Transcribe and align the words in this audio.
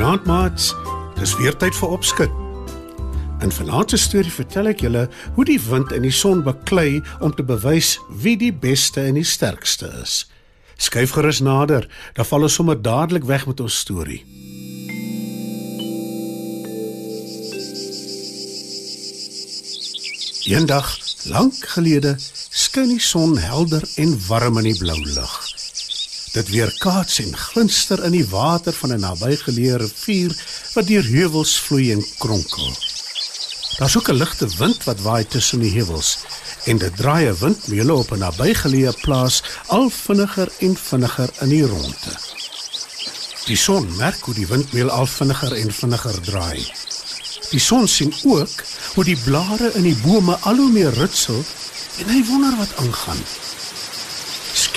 Goeienaand 0.00 0.26
maats. 0.26 0.74
Dis 1.18 1.34
weer 1.36 1.52
tyd 1.60 1.74
vir 1.76 1.90
opskud. 1.92 2.36
In 3.44 3.50
vanaand 3.52 3.92
se 3.92 3.98
storie 4.00 4.32
vertel 4.32 4.70
ek 4.70 4.80
julle 4.80 5.02
hoe 5.36 5.44
die 5.44 5.58
wind 5.60 5.92
en 5.92 6.06
die 6.06 6.14
son 6.14 6.40
beklei 6.40 7.02
om 7.20 7.34
te 7.36 7.44
bewys 7.44 7.98
wie 8.22 8.32
die 8.40 8.48
beste 8.62 9.04
en 9.04 9.18
die 9.20 9.26
sterkste 9.28 9.90
is. 10.00 10.22
Skuif 10.80 11.12
gerus 11.18 11.42
nader, 11.44 11.84
dan 12.16 12.30
val 12.30 12.48
ons 12.48 12.56
sommer 12.56 12.80
dadelik 12.80 13.28
weg 13.28 13.44
met 13.50 13.60
ons 13.60 13.76
storie. 13.84 14.22
Eendag, 20.48 20.96
lank 21.28 21.60
gelede, 21.76 22.16
skyn 22.48 22.96
die 22.96 23.04
son 23.04 23.36
helder 23.36 23.84
en 24.00 24.16
warm 24.32 24.64
in 24.64 24.72
die 24.72 24.78
blou 24.80 24.96
lug. 25.12 25.49
Dit 26.30 26.48
weerkaats 26.48 27.18
en 27.18 27.36
glinster 27.36 28.04
in 28.04 28.14
die 28.14 28.26
water 28.30 28.72
van 28.72 28.92
'n 28.94 29.00
nabygeleë 29.00 29.76
rivier 29.82 30.34
wat 30.74 30.86
deur 30.86 31.04
heuwels 31.04 31.58
vloei 31.58 31.92
en 31.92 32.04
kronkel. 32.18 32.70
Daar's 33.78 33.96
ook 33.96 34.08
'n 34.10 34.20
ligte 34.22 34.48
wind 34.58 34.84
wat 34.84 35.00
waai 35.00 35.26
tussen 35.26 35.60
die 35.60 35.72
heuwels 35.72 36.18
en 36.64 36.78
dit 36.78 36.96
draai 36.96 37.26
'n 37.26 37.38
windmeule 37.38 37.94
op 37.94 38.12
'n 38.12 38.18
nabygeleë 38.18 38.92
plaas 39.00 39.42
al 39.66 39.90
vinniger 39.90 40.48
en 40.58 40.76
vinniger 40.76 41.30
in 41.40 41.48
die 41.48 41.66
ronde. 41.66 42.12
Die 43.46 43.56
son 43.56 43.96
merk 43.96 44.20
hoe 44.20 44.34
die 44.34 44.46
windmeul 44.46 44.90
al 44.90 45.06
vinniger 45.06 45.52
en 45.52 45.72
vinniger 45.72 46.20
draai. 46.20 46.72
Die 47.50 47.60
son 47.60 47.88
sien 47.88 48.14
ook 48.24 48.62
hoe 48.94 49.04
die 49.04 49.16
blare 49.24 49.72
in 49.74 49.82
die 49.82 49.96
bome 50.02 50.36
al 50.36 50.56
hoe 50.56 50.70
meer 50.70 50.92
ritsel 50.92 51.44
en 51.98 52.08
hy 52.08 52.24
wonder 52.24 52.56
wat 52.56 52.76
aangaan. 52.76 53.18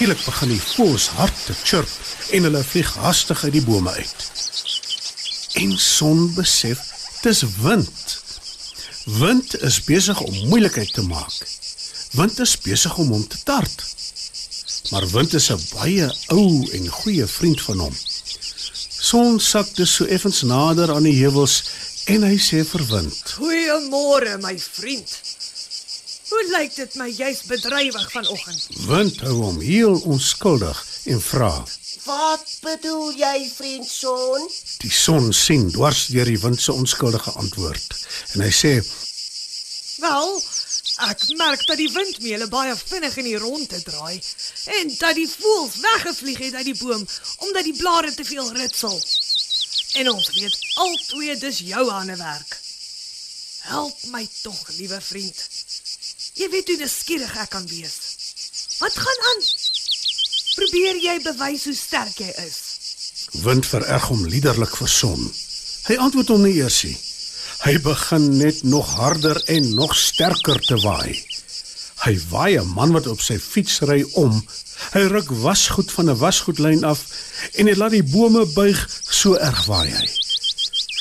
Skielik 0.03 0.25
begin 0.27 0.49
die 0.51 0.59
voëls 0.59 1.03
hard 1.15 1.37
te 1.47 1.53
chirp 1.63 1.91
en 2.35 2.43
hulle 2.43 2.61
vlieg 2.67 2.89
hastig 2.99 3.39
uit 3.45 3.53
die 3.55 3.61
bome 3.63 3.91
uit. 3.95 4.25
En 5.61 5.69
son 5.79 6.25
besef 6.35 6.81
dis 7.21 7.39
wind. 7.63 8.01
Wind 9.21 9.55
is 9.63 9.77
besig 9.87 10.19
om 10.19 10.41
moeilikheid 10.49 10.91
te 10.91 11.05
maak. 11.07 11.37
Wind 12.19 12.43
is 12.43 12.57
besig 12.65 12.97
om 12.99 13.13
hom 13.15 13.23
te 13.31 13.39
tart. 13.47 13.85
Maar 14.91 15.07
wind 15.13 15.37
is 15.39 15.47
'n 15.55 15.63
baie 15.71 16.11
ou 16.35 16.67
en 16.79 16.91
goeie 16.99 17.27
vriend 17.37 17.61
van 17.61 17.79
hom. 17.87 17.95
Son 18.99 19.39
sak 19.39 19.71
dus 19.75 19.95
so 19.95 20.03
effens 20.05 20.41
nader 20.41 20.91
aan 20.91 21.07
die 21.07 21.19
heuwels 21.23 21.63
en 22.11 22.27
hy 22.27 22.35
sê 22.35 22.65
vir 22.67 22.83
wind: 22.91 23.23
Goeiemôre 23.39 24.35
my 24.41 24.59
vriend. 24.59 25.15
Hoe 26.33 26.45
lyk 26.49 26.71
dit 26.73 26.95
my 26.97 27.05
jy's 27.13 27.43
bedrywig 27.45 28.05
vanoggend? 28.11 28.63
Wind 28.87 29.19
hou 29.21 29.35
hom 29.37 29.59
heel 29.61 29.99
onskuldig 30.09 30.79
en 31.13 31.19
vra: 31.21 31.51
Wat 32.07 32.55
bedoel 32.63 33.11
jy, 33.19 33.51
vriend 33.53 33.85
son? 33.89 34.47
Die 34.81 34.91
son 34.91 35.29
sien 35.37 35.67
dwars 35.75 36.07
deur 36.15 36.31
die 36.31 36.39
wind 36.41 36.61
se 36.61 36.73
onskuldige 36.73 37.35
antwoord 37.43 37.93
en 38.33 38.45
hy 38.47 38.49
sê: 38.61 38.71
Wel, 40.01 40.33
ek 41.11 41.27
merk 41.43 41.67
dat 41.69 41.77
die 41.83 41.91
windmeule 41.99 42.49
baie 42.55 42.73
vinnig 42.81 43.19
in 43.21 43.29
die 43.29 43.37
ronde 43.45 43.83
draai 43.91 44.17
en 44.79 44.91
dat 44.97 45.13
die 45.19 45.29
voëls 45.35 45.77
weggevlieg 45.85 46.41
het 46.47 46.57
uit 46.63 46.71
die 46.71 46.79
boom 46.81 47.05
omdat 47.45 47.69
die 47.69 47.77
blare 47.77 48.09
te 48.17 48.25
veel 48.25 48.49
ritsel. 48.57 48.97
En 50.01 50.09
ons 50.17 50.33
weet 50.33 50.57
albei 50.81 51.37
dis 51.45 51.61
jou 51.69 51.85
hande 51.93 52.17
werk. 52.17 52.57
Help 53.63 54.01
my 54.11 54.25
tog, 54.41 54.69
liewe 54.81 54.97
vriend. 55.01 55.49
Jy 56.33 56.47
weet 56.49 56.69
hoe 56.71 56.79
nuuskierig 56.81 57.33
ek 57.37 57.51
kan 57.53 57.65
wees. 57.69 57.97
Wat 58.79 58.95
gaan 58.97 59.19
aan? 59.31 59.41
Probeer 60.57 60.97
jy 61.01 61.17
bewys 61.21 61.65
hoe 61.69 61.75
sterk 61.77 62.17
jy 62.17 62.31
is? 62.41 62.57
Wind 63.45 63.67
vererg 63.69 64.07
hom 64.09 64.25
liderlik 64.29 64.73
vir 64.79 64.89
son. 64.89 65.27
Hy 65.89 65.97
antwoord 66.01 66.31
hom 66.33 66.45
nie 66.47 66.55
eers 66.57 66.79
nie. 66.87 66.95
Hy 67.63 67.77
begin 67.85 68.25
net 68.39 68.63
nog 68.65 68.89
harder 68.97 69.37
en 69.53 69.69
nog 69.77 69.93
sterker 69.97 70.57
te 70.65 70.79
waai. 70.81 71.13
Hy 72.03 72.13
waai 72.31 72.57
'n 72.59 72.73
man 72.75 72.91
wat 72.91 73.07
op 73.07 73.21
sy 73.21 73.37
fiets 73.39 73.79
ry 73.87 74.01
om. 74.13 74.33
Hy 74.93 75.03
ruk 75.13 75.29
wasgoed 75.45 75.91
van 75.91 76.09
'n 76.09 76.17
wasgoedlyn 76.17 76.83
af 76.83 77.05
en 77.53 77.67
hy 77.67 77.75
laat 77.75 77.91
die 77.91 78.03
bome 78.03 78.45
buig, 78.45 78.79
so 79.09 79.35
erg 79.35 79.65
waai 79.65 79.89
hy. 79.89 80.07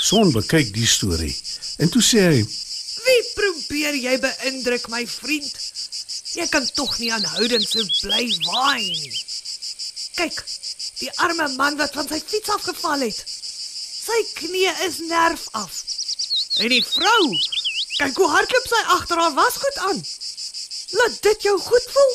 Son 0.02 0.30
bekyk 0.32 0.74
die 0.74 0.86
storie 0.86 1.34
en 1.78 1.88
toe 1.88 2.02
sê 2.02 2.20
hy: 2.20 2.46
probeer 3.72 3.96
jy 3.96 4.18
beïndruk, 4.20 4.88
my 4.92 5.06
vriend? 5.08 5.52
Jy 6.36 6.44
kan 6.52 6.66
tog 6.76 6.90
nie 7.00 7.08
aanhoudend 7.12 7.64
so 7.64 7.80
bly 8.02 8.26
waai 8.44 8.84
nie. 8.84 9.20
Kyk, 10.18 10.42
die 11.00 11.08
arme 11.24 11.46
man 11.54 11.78
wat 11.80 11.96
van 11.96 12.10
sy 12.10 12.18
fiets 12.20 12.52
afgeval 12.52 13.06
het. 13.06 13.22
Sy 13.32 14.18
knie 14.42 14.68
is 14.84 14.98
nerf 15.08 15.46
af. 15.56 15.78
En 16.60 16.68
die 16.68 16.82
vrou, 16.84 17.22
kyk 17.96 18.20
hoe 18.20 18.28
hardloop 18.34 18.68
sy 18.74 18.82
agter 18.98 19.22
haar 19.24 19.38
wasgoed 19.40 19.80
aan. 19.88 20.04
Laat 21.00 21.16
dit 21.30 21.48
jou 21.48 21.56
goed 21.64 21.88
voel. 21.96 22.14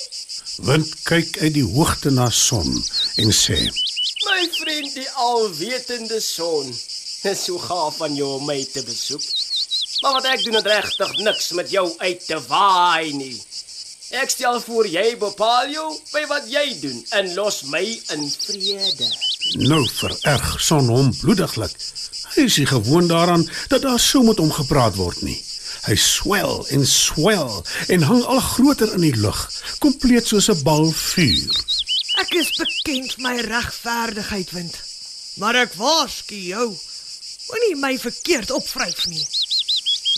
Wind 0.69 0.93
kyk 1.09 1.41
uit 1.41 1.57
die 1.57 1.65
hoogte 1.65 2.13
na 2.13 2.29
son 2.29 2.69
en 2.69 3.33
sê: 3.33 3.57
My 4.29 4.45
vriend 4.59 4.93
die 4.93 5.09
alwetende 5.25 6.21
son. 6.21 6.69
Dis 7.25 7.47
so 7.49 7.57
gaaf 7.65 7.97
van 8.03 8.13
jou 8.13 8.35
om 8.37 8.45
my 8.45 8.61
te 8.69 8.85
besoek. 8.85 9.25
Maar 10.01 10.13
wat 10.19 10.25
ek 10.25 10.43
doen 10.43 10.59
het 10.59 10.67
regtig 10.69 11.17
niks 11.25 11.51
met 11.57 11.71
jou 11.71 11.87
uit 11.97 12.25
te 12.25 12.37
waai 12.47 13.13
nie. 13.13 13.35
Ek 14.21 14.29
stel 14.31 14.61
voor 14.63 14.87
jy 14.87 15.17
bepaal 15.19 15.71
jou 15.73 15.87
by 16.13 16.21
wat 16.29 16.45
jy 16.47 16.65
doen 16.79 16.99
en 17.17 17.33
los 17.35 17.63
my 17.71 17.83
in 18.13 18.23
vrede. 18.31 19.09
Nou 19.67 19.81
vererg 19.97 20.53
son 20.63 20.87
hom 20.93 21.09
bloediglik. 21.19 21.73
Hy 22.35 22.45
is 22.47 22.57
nie 22.61 22.69
gewoond 22.69 23.09
daaraan 23.11 23.43
dat 23.73 23.83
daar 23.83 23.99
so 23.99 24.23
met 24.23 24.39
hom 24.39 24.51
gepraat 24.53 24.95
word 24.95 25.21
nie. 25.27 25.35
Hy 25.87 25.95
swel 25.99 26.63
en 26.75 26.85
swel 26.87 27.51
en 27.93 28.05
hang 28.07 28.23
al 28.23 28.39
groter 28.43 28.93
in 28.95 29.03
die 29.07 29.15
lug, 29.15 29.39
kompleet 29.83 30.27
soos 30.27 30.49
'n 30.51 30.63
bal 30.63 30.91
vuur. 30.91 31.55
Ek 32.23 32.33
is 32.33 32.51
bekend 32.57 33.17
my 33.17 33.35
regverdigheid 33.39 34.51
wind. 34.51 34.75
Maar 35.35 35.55
ek 35.55 35.73
waarsku 35.73 36.35
jou, 36.35 36.67
moenie 37.49 37.75
my 37.75 37.97
verkeerd 37.99 38.51
opvryf 38.51 39.05
nie. 39.07 39.27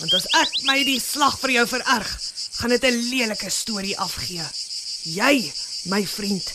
Want 0.00 0.14
as 0.16 0.26
ek 0.40 0.62
my 0.64 0.78
die 0.84 1.00
slag 1.00 1.36
vir 1.42 1.50
jou 1.58 1.66
vererg, 1.74 2.10
gaan 2.60 2.72
dit 2.72 2.84
'n 2.84 3.02
lelike 3.10 3.50
storie 3.50 3.98
afgee. 3.98 4.46
Jy, 5.04 5.52
my 5.84 6.06
vriend, 6.06 6.52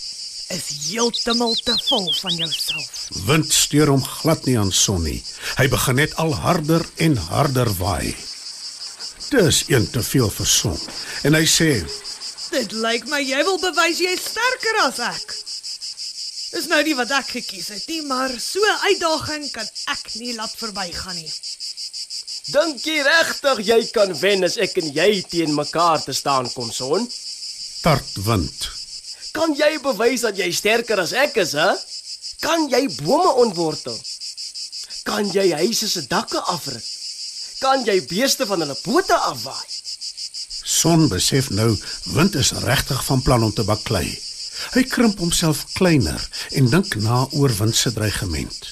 is 0.50 0.66
heeltemal 0.90 1.56
te 1.66 1.76
vol 1.88 2.14
van 2.22 2.36
jouself. 2.36 3.08
Wind 3.26 3.54
steur 3.54 3.90
hom 3.90 4.04
glad 4.04 4.46
nie 4.46 4.58
aan 4.60 4.72
son 4.72 5.04
nie. 5.04 5.24
Hy 5.58 5.68
begin 5.68 5.96
net 5.96 6.16
al 6.22 6.34
harder 6.34 6.86
en 6.96 7.18
harder 7.18 7.70
waai. 7.78 8.16
Dis 9.30 9.64
een 9.68 9.90
te 9.90 10.04
veel 10.04 10.30
vir 10.30 10.46
son. 10.48 10.80
En 11.24 11.34
hy 11.34 11.46
sê: 11.50 11.72
Dit 12.52 12.72
lyk 12.72 13.08
my 13.10 13.22
jy 13.26 13.42
wil 13.44 13.58
bewys 13.60 14.00
jy 14.00 14.14
is 14.14 14.30
sterker 14.32 14.82
as 14.86 15.00
ek. 15.00 15.36
Dis 16.56 16.70
nou 16.72 16.82
nie 16.88 16.96
wat 16.96 17.12
ek 17.12 17.34
gekies 17.36 17.68
het 17.74 17.88
nie, 17.90 18.02
maar 18.08 18.32
so 18.40 18.62
'n 18.64 18.86
uitdaging 18.90 19.52
kan 19.52 19.68
ek 19.92 20.14
nie 20.16 20.36
laat 20.36 20.54
verbygaan 20.56 21.16
nie. 21.16 21.32
Dink 22.46 22.84
jy 22.86 23.00
regtig 23.02 23.62
jy 23.66 23.80
kan 23.90 24.12
wen 24.20 24.46
as 24.46 24.60
ek 24.62 24.76
en 24.78 24.92
jy 24.94 25.22
teen 25.26 25.56
mekaar 25.58 26.04
te 26.06 26.14
staan 26.14 26.46
kom 26.54 26.70
son? 26.70 27.08
Tart 27.82 28.20
wind. 28.28 28.68
Kan 29.34 29.56
jy 29.58 29.72
bewys 29.82 30.22
dat 30.28 30.38
jy 30.38 30.52
sterker 30.54 31.02
as 31.02 31.16
ek 31.18 31.40
is, 31.42 31.56
hè? 31.58 31.72
Kan 32.46 32.68
jy 32.70 32.84
bome 33.02 33.32
ontwortel? 33.42 33.98
Kan 35.10 35.32
jy 35.34 35.48
huise 35.58 35.90
se 35.90 36.06
dakke 36.12 36.44
afruk? 36.54 36.86
Kan 37.64 37.82
jy 37.88 37.98
beeste 38.12 38.46
van 38.46 38.62
hulle 38.62 38.78
pote 38.84 39.18
afwaai? 39.32 39.66
Son 40.66 41.08
besef 41.10 41.50
nou 41.50 41.72
wind 42.14 42.38
is 42.38 42.54
regtig 42.66 43.02
van 43.10 43.26
plan 43.26 43.44
om 43.48 43.54
te 43.54 43.66
baklei. 43.66 44.06
Hy 44.78 44.86
krimp 44.90 45.18
homself 45.22 45.66
kleiner 45.74 46.22
en 46.54 46.70
dink 46.70 46.94
na 47.02 47.26
oor 47.34 47.54
wind 47.58 47.76
se 47.78 47.94
dreigement. 47.94 48.66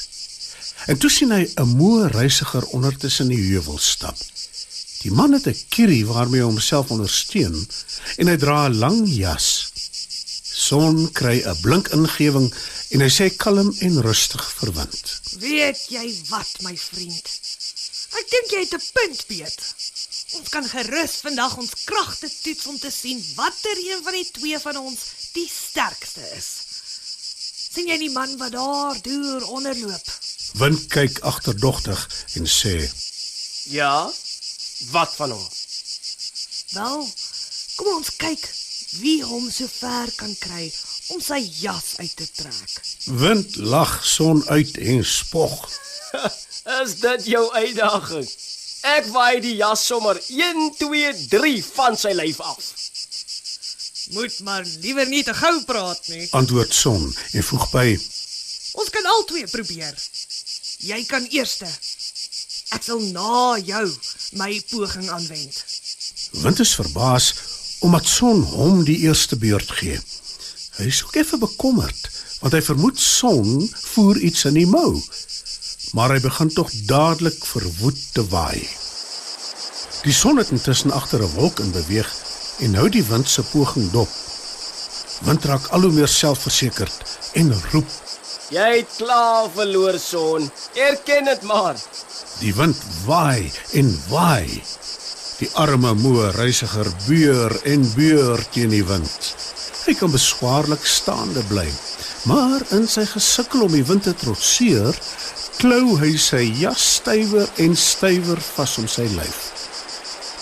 En 0.85 0.97
toe 0.97 1.09
sien 1.09 1.31
hy 1.31 1.43
'n 1.55 1.75
moe 1.79 2.07
reisiger 2.07 2.65
onder 2.75 2.97
tussen 2.97 3.27
die 3.27 3.43
heuwels 3.49 3.89
stap. 3.89 4.17
Die 5.03 5.11
man 5.11 5.31
het 5.31 5.47
'n 5.47 5.65
kierie 5.69 6.05
waarmee 6.05 6.41
hy 6.41 6.45
homself 6.45 6.91
ondersteun 6.91 7.67
en 8.17 8.27
hy 8.27 8.37
dra 8.37 8.67
'n 8.67 8.77
lang 8.77 8.99
jas. 9.07 9.71
Son 10.41 11.11
kry 11.11 11.37
'n 11.43 11.61
blink 11.61 11.87
ingewing 11.87 12.53
en 12.89 12.99
hy 13.01 13.09
sê 13.09 13.35
kalm 13.35 13.75
en 13.79 14.01
rustig 14.01 14.53
verwind. 14.59 15.19
Weet 15.39 15.79
jy 15.89 16.05
wat, 16.29 16.51
my 16.61 16.77
vriend? 16.77 17.25
Ek 18.19 18.27
dink 18.29 18.47
jy 18.51 18.59
het 18.59 18.73
'n 18.73 18.89
punt, 18.93 19.25
Piet. 19.27 19.59
Ons 20.37 20.49
kan 20.49 20.65
gerus 20.69 21.15
vandag 21.25 21.57
ons 21.57 21.73
kragte 21.85 22.29
toets 22.41 22.65
om 22.65 22.79
te 22.79 22.91
sien 22.91 23.19
watter 23.35 23.77
een 23.77 24.03
van 24.03 24.13
die 24.13 24.29
twee 24.31 24.59
van 24.59 24.77
ons 24.77 24.99
die 25.33 25.49
sterkste 25.69 26.23
is. 26.37 26.49
sien 27.73 27.87
jy 27.87 27.97
die 27.97 28.11
man 28.13 28.37
wat 28.37 28.51
daar 28.51 29.01
deur 29.01 29.47
onderloop? 29.47 30.07
Wind 30.53 30.87
kyk 30.87 31.19
agterdogtig 31.19 32.25
en 32.33 32.45
sê: 32.47 32.75
Ja. 33.73 34.11
Wat 34.91 35.15
van 35.15 35.31
hom? 35.31 35.47
Wel, 36.73 37.07
kom 37.75 37.87
ons 37.95 38.15
kyk 38.15 38.43
wie 38.99 39.23
hom 39.25 39.49
so 39.51 39.67
ver 39.67 40.11
kan 40.17 40.33
kry 40.39 40.67
om 41.13 41.21
sy 41.21 41.39
jas 41.61 41.95
uit 41.97 42.15
te 42.15 42.27
trek. 42.37 42.73
Wind 43.05 43.55
lag 43.55 43.95
son 44.05 44.43
uit 44.49 44.77
en 44.77 45.05
spog. 45.05 45.57
Is 46.81 46.95
dit 47.01 47.25
jou 47.33 47.43
uitdaging? 47.53 48.27
Ek 48.93 49.07
waai 49.15 49.39
die 49.41 49.55
jas 49.55 49.85
sommer 49.87 50.19
1 50.27 50.73
2 50.79 51.13
3 51.31 51.53
van 51.73 51.97
sy 51.97 52.13
lyf 52.17 52.39
af. 52.43 52.73
Moet 54.13 54.39
maar 54.45 54.65
liewer 54.83 55.07
nie 55.07 55.23
te 55.23 55.33
gou 55.33 55.55
praat 55.65 56.07
nie. 56.11 56.27
Antwoord 56.35 56.73
son 56.75 57.07
en 57.31 57.47
voeg 57.49 57.69
by: 57.71 57.87
Ons 58.73 58.89
kan 58.93 59.05
albei 59.15 59.45
probeer. 59.47 59.95
Jy 60.83 60.99
kan 61.07 61.23
eerste. 61.31 61.67
Ek 62.75 62.83
sal 62.83 62.99
na 63.15 63.55
jou 63.63 63.85
my 64.39 64.51
poging 64.71 65.07
aanwend. 65.15 65.59
Wind 66.43 66.59
is 66.59 66.73
verbaas 66.75 67.29
omdat 67.83 68.07
son 68.07 68.41
hom 68.55 68.81
die 68.87 68.97
eerste 69.05 69.37
beurt 69.39 69.71
gee. 69.79 69.95
Hy 70.79 70.87
is 70.89 71.03
ook 71.05 71.15
effe 71.21 71.39
bekommerd 71.39 72.09
want 72.41 72.57
hy 72.57 72.59
vermoed 72.65 72.99
son 72.99 73.63
voer 73.93 74.19
iets 74.27 74.43
in 74.49 74.57
die 74.59 74.67
mou. 74.67 74.99
Maar 75.95 76.17
hy 76.17 76.19
begin 76.25 76.51
tog 76.51 76.71
dadelik 76.89 77.39
verwoed 77.47 77.99
te 78.17 78.25
waai. 78.33 78.59
Die 80.03 80.15
son 80.15 80.41
het 80.41 80.51
intussen 80.51 80.91
agter 80.91 81.23
'n 81.23 81.35
wolk 81.37 81.63
in 81.63 81.71
beweeg 81.71 82.11
en 82.59 82.75
hou 82.75 82.89
die 82.89 83.05
wind 83.07 83.29
se 83.29 83.43
poging 83.53 83.91
dop. 83.91 84.09
Wind 85.23 85.45
raak 85.45 85.67
al 85.71 85.87
hoe 85.87 85.91
meer 85.91 86.11
selfversekerd 86.11 87.19
en 87.39 87.55
roep. 87.71 87.87
Jy 88.53 88.65
het 88.75 88.91
klaar 88.99 89.47
verloor 89.49 89.95
son. 89.97 90.43
Erken 90.77 91.25
dit 91.25 91.45
maar. 91.49 91.77
Die 92.37 92.51
wind 92.53 92.77
waai 93.07 93.49
en 93.79 93.87
waai. 94.11 94.61
Die 95.39 95.49
arme 95.57 95.95
moe 95.97 96.27
reisiger 96.35 96.89
beur 97.07 97.55
en 97.65 97.87
beur 97.95 98.43
teen 98.53 98.69
die 98.69 98.83
wind. 98.85 99.31
Hy 99.87 99.95
kan 99.97 100.13
beswaarlik 100.13 100.85
staande 100.85 101.41
bly, 101.49 101.65
maar 102.29 102.61
in 102.77 102.85
sy 102.87 103.07
gesukkel 103.09 103.65
om 103.65 103.73
die 103.73 103.83
wind 103.89 104.05
te 104.05 104.13
trotseer, 104.21 104.95
klou 105.57 105.97
hy 105.99 106.11
sy 106.21 106.43
jas 106.61 106.85
stywer 106.99 107.49
en 107.63 107.73
stywer 107.75 108.39
vas 108.53 108.77
om 108.79 108.85
sy 108.87 109.07
lyf. 109.15 109.39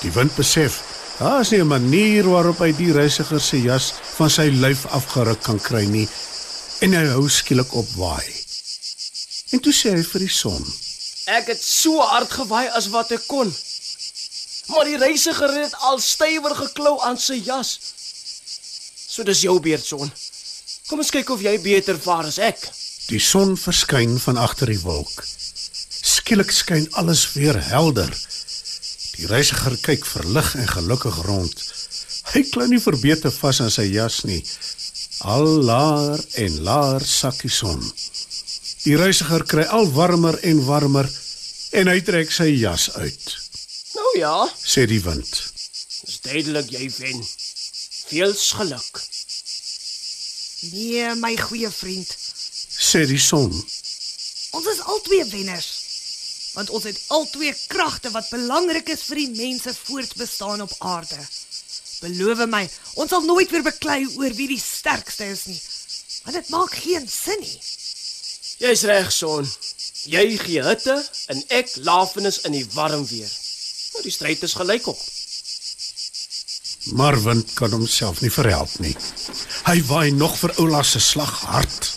Die 0.02 0.12
wind 0.18 0.36
besef, 0.36 0.82
daar 1.22 1.46
is 1.46 1.54
nie 1.56 1.62
'n 1.64 1.72
manier 1.72 2.28
waarop 2.28 2.60
hy 2.60 2.72
die 2.76 2.92
reisiger 2.92 3.40
se 3.40 3.62
jas 3.62 3.94
van 4.18 4.30
sy 4.30 4.50
lyf 4.52 4.86
afgeruk 4.92 5.42
kan 5.44 5.60
kry 5.60 5.86
nie, 5.86 6.08
en 6.82 6.96
hy 6.98 7.04
hou 7.14 7.28
skielik 7.30 7.74
op 7.78 7.90
waai. 7.98 8.26
En 9.54 9.62
toe 9.62 9.74
sê 9.76 9.94
hy 9.96 10.04
vir 10.08 10.26
die 10.26 10.34
son: 10.34 10.62
Ek 11.30 11.52
het 11.52 11.62
so 11.62 12.02
hard 12.02 12.32
gewaai 12.34 12.68
as 12.78 12.90
wat 12.94 13.12
ek 13.16 13.28
kon. 13.30 13.52
Maar 14.72 14.88
die 14.88 15.00
reisiger 15.02 15.52
het 15.58 15.76
al 15.88 16.00
stywer 16.00 16.56
geklou 16.56 16.96
aan 17.06 17.20
sy 17.20 17.42
jas. 17.44 17.76
So 19.12 19.24
dis 19.28 19.44
jou 19.46 19.58
beurt 19.60 19.86
son. 19.86 20.12
Kom 20.88 21.04
ons 21.04 21.12
kyk 21.14 21.30
of 21.34 21.44
jy 21.44 21.58
beter 21.64 22.00
vaar 22.00 22.30
as 22.30 22.40
ek. 22.40 22.64
Die 23.12 23.20
son 23.20 23.58
verskyn 23.60 24.18
van 24.24 24.40
agter 24.40 24.72
die 24.72 24.82
wolk. 24.82 25.22
Skielik 26.02 26.54
skyn 26.56 26.88
alles 27.00 27.26
weer 27.36 27.60
helder. 27.72 28.12
Die 29.18 29.28
reisiger 29.30 29.76
kyk 29.84 30.08
verlig 30.08 30.56
en 30.56 30.70
gelukkig 30.72 31.18
rond. 31.28 31.66
Hy 32.32 32.46
klou 32.54 32.68
nie 32.72 32.80
verbeter 32.80 33.34
vas 33.42 33.60
aan 33.62 33.74
sy 33.74 33.90
jas 33.92 34.22
nie. 34.24 34.40
Al 35.22 35.46
laer 35.64 36.20
en 36.42 36.62
laer 36.66 37.04
sak 37.06 37.42
die 37.46 37.52
son. 37.54 37.82
Die 38.84 38.96
reisiger 38.98 39.44
kry 39.46 39.64
al 39.70 39.92
warmer 39.94 40.40
en 40.50 40.64
warmer 40.66 41.10
en 41.78 41.92
hy 41.92 42.00
trek 42.06 42.32
sy 42.34 42.48
jas 42.58 42.90
uit. 42.98 43.36
Nou 43.96 44.12
ja, 44.18 44.34
Sê 44.58 44.88
die 44.90 45.02
wind. 45.06 45.30
dis 46.06 46.18
duidelik 46.26 46.72
jy 46.74 46.90
wen. 46.98 47.22
Veel 48.10 48.34
geluk. 48.34 49.02
Nee, 50.72 51.14
my 51.16 51.36
goeie 51.38 51.70
vriend. 51.72 52.10
Sê 52.82 53.06
die 53.06 53.22
son. 53.22 53.54
Ons 54.58 54.68
is 54.74 54.82
albei 54.82 55.22
wenners. 55.30 55.70
Want 56.56 56.70
ons 56.76 56.84
het 56.90 56.98
albei 57.16 57.54
kragte 57.72 58.10
wat 58.12 58.30
belangrik 58.34 58.90
is 58.90 59.06
vir 59.08 59.22
die 59.22 59.32
mense 59.38 59.74
voortbestaan 59.86 60.66
op 60.66 60.74
aarde. 60.80 61.22
Beloof 62.02 62.42
my, 62.50 62.66
ons 62.98 63.14
sal 63.14 63.22
nooit 63.22 63.52
weer 63.54 63.64
beklei 63.64 64.02
oor 64.18 64.34
wie 64.34 64.48
die 64.56 64.60
sterkste 64.82 65.30
is 65.30 65.46
nie. 65.46 65.62
Want 66.24 66.38
dit 66.38 66.50
maak 66.50 66.74
geen 66.84 67.08
sin 67.10 67.40
nie. 67.40 67.60
Jy's 68.62 68.84
reg 68.90 69.12
son. 69.14 69.48
Jy 70.10 70.26
gee 70.42 70.64
hitte 70.66 70.98
en 71.34 71.42
ek 71.54 71.76
lafenis 71.86 72.42
in 72.50 72.58
die 72.58 72.68
warm 72.74 73.06
weer. 73.10 73.30
Nou 73.94 74.04
die 74.06 74.14
stryd 74.14 74.46
is 74.48 74.58
gelykop. 74.58 75.02
Maar 76.98 77.18
wind 77.24 77.54
kan 77.54 77.74
homself 77.76 78.22
nie 78.26 78.34
verhelp 78.34 78.74
nie. 78.82 78.96
Hy 79.68 79.78
waai 79.90 80.12
nog 80.18 80.38
vir 80.40 80.56
Oula 80.64 80.82
se 80.84 81.02
slag 81.02 81.36
hard. 81.52 81.92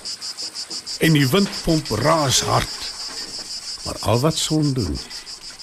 En 1.04 1.16
die 1.16 1.28
wind 1.32 1.50
pomp 1.64 1.88
raas 2.04 2.42
hard. 2.48 2.80
Maar 3.84 4.00
al 4.12 4.20
wat 4.26 4.38
son 4.38 4.72
doen 4.76 4.98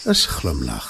is 0.10 0.26
glimlag. 0.26 0.90